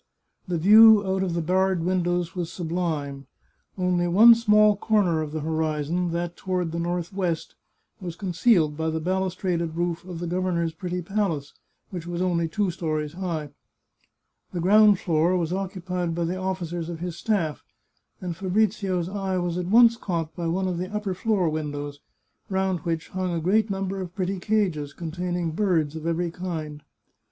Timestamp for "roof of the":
9.75-10.25